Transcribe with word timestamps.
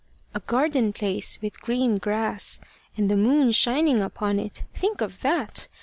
A 0.33 0.39
garden 0.39 0.93
place 0.93 1.39
with 1.43 1.61
green 1.61 1.99
grass, 1.99 2.59
and 2.97 3.07
the 3.07 3.15
moon 3.15 3.51
shining 3.51 4.01
upon 4.01 4.39
it! 4.39 4.63
Think 4.73 4.99
of 4.99 5.21
that! 5.21 5.67